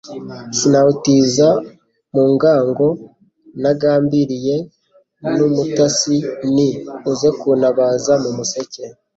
[0.57, 1.47] sinawutiza
[2.13, 2.85] mu ngango
[3.61, 4.55] nagambiliye
[5.37, 6.15] n'umutasi
[6.51, 6.69] nti:
[7.11, 8.83] Uze kuntabaza mu museke,